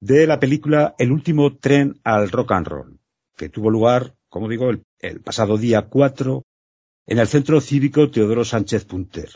[0.00, 2.98] de la película El último tren al rock and roll,
[3.36, 6.42] que tuvo lugar, como digo, el, el pasado día 4
[7.06, 9.30] en el Centro Cívico Teodoro Sánchez Punter.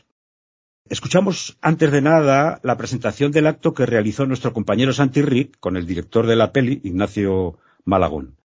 [0.88, 5.76] Escuchamos antes de nada la presentación del acto que realizó nuestro compañero Santi Rick con
[5.76, 8.36] el director de la peli, Ignacio Malagón.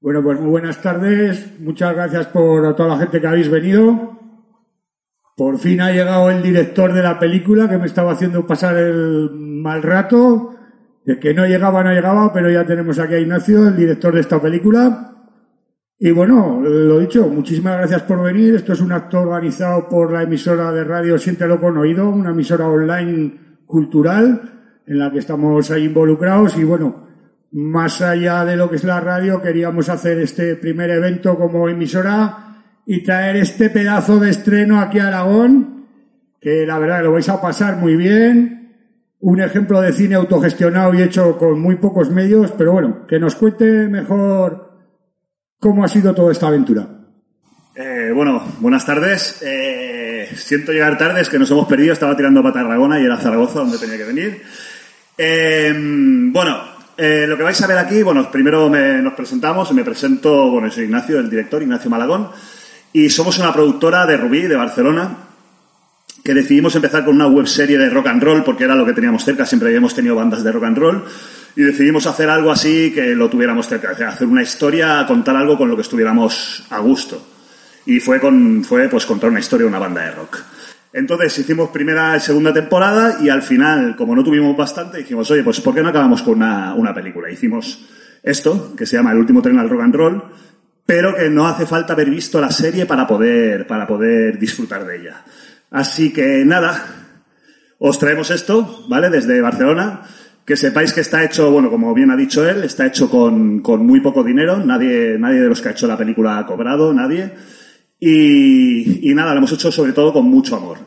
[0.00, 1.60] Bueno, pues muy buenas tardes.
[1.60, 4.18] Muchas gracias por toda la gente que habéis venido.
[5.36, 9.30] Por fin ha llegado el director de la película que me estaba haciendo pasar el
[9.34, 10.54] mal rato.
[11.04, 14.20] De que no llegaba, no llegaba, pero ya tenemos aquí a Ignacio, el director de
[14.20, 15.19] esta película.
[16.02, 18.54] Y bueno, lo dicho, muchísimas gracias por venir.
[18.54, 22.66] Esto es un acto organizado por la emisora de radio Siéntelo con Oído, una emisora
[22.66, 26.56] online cultural en la que estamos ahí involucrados.
[26.56, 27.06] Y bueno,
[27.52, 32.62] más allá de lo que es la radio, queríamos hacer este primer evento como emisora
[32.86, 35.84] y traer este pedazo de estreno aquí a Aragón,
[36.40, 38.72] que la verdad lo vais a pasar muy bien.
[39.18, 43.34] Un ejemplo de cine autogestionado y hecho con muy pocos medios, pero bueno, que nos
[43.34, 44.69] cuente mejor
[45.60, 46.86] ¿Cómo ha sido toda esta aventura?
[47.74, 49.42] Eh, bueno, buenas tardes.
[49.42, 51.92] Eh, siento llegar tarde, es que nos hemos perdido.
[51.92, 54.42] Estaba tirando para Tarragona y era Zaragoza donde tenía que venir.
[55.18, 55.74] Eh,
[56.32, 56.62] bueno,
[56.96, 59.70] lo que vais a ver aquí, bueno, primero nos presentamos.
[59.72, 62.30] Me presento, bueno, soy Ignacio, el director, Ignacio Malagón.
[62.94, 65.14] Y somos una productora de Rubí, de Barcelona,
[66.24, 68.94] que decidimos empezar con una web serie de rock and roll porque era lo que
[68.94, 69.44] teníamos cerca.
[69.44, 71.04] Siempre habíamos tenido bandas de rock and roll
[71.56, 75.68] y decidimos hacer algo así que lo tuviéramos cerca, hacer una historia, contar algo con
[75.68, 77.26] lo que estuviéramos a gusto.
[77.86, 80.38] Y fue con, fue pues contar una historia de una banda de rock.
[80.92, 85.42] Entonces hicimos primera y segunda temporada y al final, como no tuvimos bastante, dijimos, oye,
[85.42, 87.30] pues ¿por qué no acabamos con una, una película?
[87.30, 87.86] Hicimos
[88.22, 90.22] esto, que se llama El último tren al rock and roll,
[90.84, 94.96] pero que no hace falta haber visto la serie para poder, para poder disfrutar de
[94.96, 95.24] ella.
[95.70, 96.84] Así que nada,
[97.78, 99.08] os traemos esto, ¿vale?
[99.08, 100.02] Desde Barcelona.
[100.50, 103.86] Que sepáis que está hecho, bueno, como bien ha dicho él, está hecho con, con
[103.86, 104.58] muy poco dinero.
[104.58, 107.30] Nadie, nadie de los que ha hecho la película ha cobrado, nadie.
[108.00, 110.78] Y, y nada, lo hemos hecho sobre todo con mucho amor.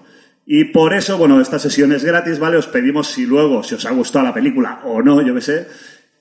[0.46, 2.58] Y por eso, bueno, esta sesión es gratis, ¿vale?
[2.58, 5.68] Os pedimos si luego, si os ha gustado la película o no, yo qué sé,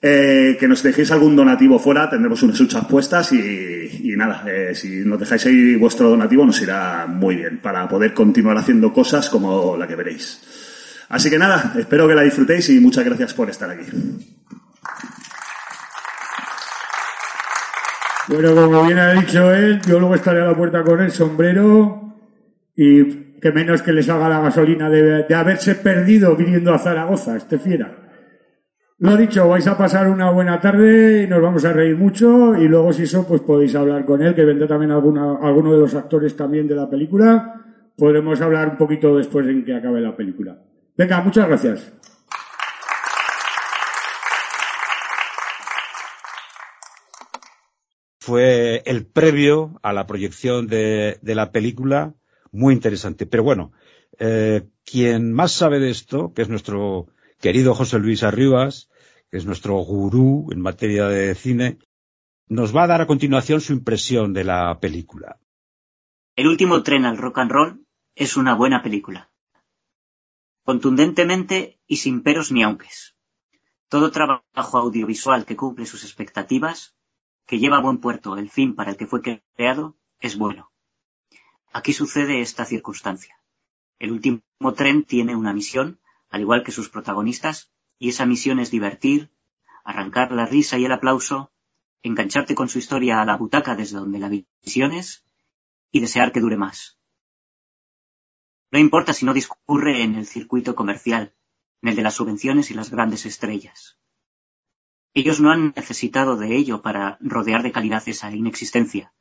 [0.01, 4.99] eh, que nos dejéis algún donativo fuera, tendremos unas huchas puestas y, nada, eh, si
[4.99, 9.77] nos dejáis ahí vuestro donativo nos irá muy bien para poder continuar haciendo cosas como
[9.77, 10.72] la que veréis.
[11.13, 13.85] Así que nada, espero que la disfrutéis y muchas gracias por estar aquí.
[18.29, 22.15] Bueno, como bien ha dicho él, yo luego estaré a la puerta con el sombrero
[22.75, 23.05] y
[23.43, 27.95] que menos que les haga la gasolina de, haberse perdido viniendo a Zaragoza, este fiera.
[29.01, 32.67] Lo dicho, vais a pasar una buena tarde y nos vamos a reír mucho y
[32.69, 35.95] luego si eso pues podéis hablar con él, que vendrá también alguna, alguno de los
[35.95, 37.61] actores también de la película.
[37.99, 40.57] Podremos hablar un poquito después en que acabe la película.
[40.97, 41.93] Venga, muchas gracias.
[48.21, 52.15] Fue el previo a la proyección de, de la película,
[52.53, 53.27] muy interesante.
[53.27, 53.73] Pero bueno,
[54.19, 57.09] eh, quien más sabe de esto, que es nuestro
[57.41, 58.91] querido José Luis Arribas,
[59.31, 61.79] que es nuestro gurú en materia de cine,
[62.47, 65.39] nos va a dar a continuación su impresión de la película.
[66.37, 69.32] El último tren al rock and roll es una buena película
[70.65, 73.15] contundentemente y sin peros ni aunques.
[73.89, 76.95] Todo trabajo audiovisual que cumple sus expectativas,
[77.47, 80.71] que lleva a buen puerto el fin para el que fue creado, es bueno.
[81.73, 83.37] Aquí sucede esta circunstancia.
[83.99, 84.43] El último
[84.77, 89.31] tren tiene una misión, al igual que sus protagonistas, y esa misión es divertir,
[89.85, 91.53] arrancar la risa y el aplauso,
[92.03, 95.25] engancharte con su historia a la butaca desde donde la visiones
[95.91, 96.99] y desear que dure más.
[98.73, 101.35] No importa si no discurre en el circuito comercial,
[101.83, 103.99] en el de las subvenciones y las grandes estrellas.
[105.13, 109.13] Ellos no han necesitado de ello para rodear de calidad esa inexistencia.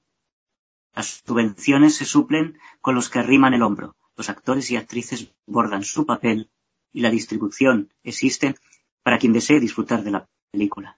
[0.95, 5.83] Las subvenciones se suplen con los que arriman el hombro, los actores y actrices bordan
[5.83, 6.49] su papel
[6.93, 8.55] y la distribución existe
[9.03, 10.97] para quien desee disfrutar de la película.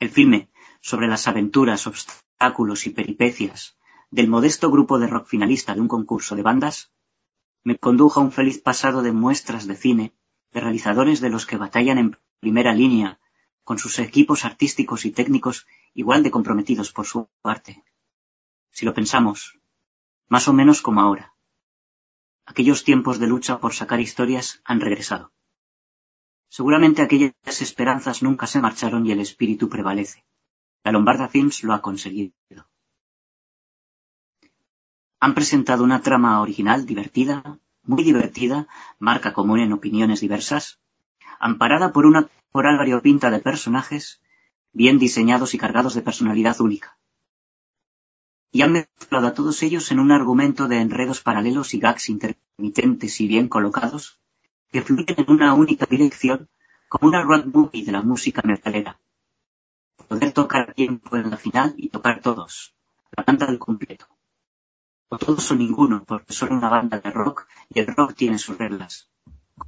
[0.00, 0.50] El filme
[0.80, 3.76] sobre las aventuras, obstáculos y peripecias
[4.14, 6.92] del modesto grupo de rock finalista de un concurso de bandas,
[7.64, 10.14] me condujo a un feliz pasado de muestras de cine,
[10.52, 13.18] de realizadores de los que batallan en primera línea,
[13.64, 17.82] con sus equipos artísticos y técnicos igual de comprometidos por su parte.
[18.70, 19.58] Si lo pensamos,
[20.28, 21.34] más o menos como ahora,
[22.46, 25.32] aquellos tiempos de lucha por sacar historias han regresado.
[26.48, 30.24] Seguramente aquellas esperanzas nunca se marcharon y el espíritu prevalece.
[30.84, 32.32] La Lombarda Films lo ha conseguido.
[35.24, 38.68] Han presentado una trama original, divertida, muy divertida,
[38.98, 40.80] marca común en opiniones diversas,
[41.40, 44.20] amparada por una coral variopinta de personajes,
[44.74, 46.98] bien diseñados y cargados de personalidad única.
[48.52, 53.18] Y han mezclado a todos ellos en un argumento de enredos paralelos y gags intermitentes
[53.22, 54.20] y bien colocados,
[54.70, 56.50] que fluyen en una única dirección
[56.90, 59.00] como una road movie de la música metalera.
[60.06, 62.74] Poder tocar tiempo en la final y tocar todos,
[63.16, 64.13] la banda del completo.
[65.14, 68.58] O todos o ninguno, porque son una banda de rock y el rock tiene sus
[68.58, 69.08] reglas.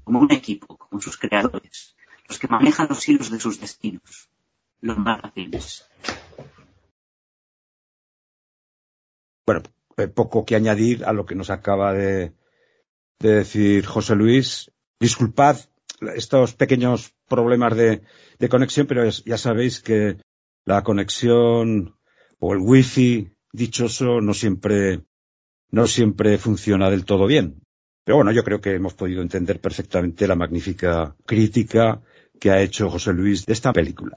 [0.03, 1.95] Como un equipo, como sus creadores,
[2.29, 4.29] los que manejan los hilos de sus destinos.
[4.81, 4.97] Los
[5.35, 5.89] Films.
[9.47, 9.63] Bueno,
[9.97, 12.35] eh, poco que añadir a lo que nos acaba de,
[13.21, 14.73] decir José Luis.
[14.99, 15.59] Disculpad
[16.17, 18.03] estos pequeños problemas de,
[18.51, 20.19] conexión, pero ya sabéis que
[20.65, 21.97] la conexión
[22.41, 25.07] o el wifi dichoso no siempre,
[25.71, 27.63] no siempre funciona del todo bien.
[28.05, 32.01] Pero bueno, yo creo que hemos podido entender perfectamente la magnífica crítica
[32.39, 34.17] que ha hecho José Luis de esta película.